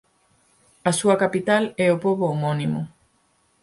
[0.89, 2.81] A súa capital é o pobo homónimo.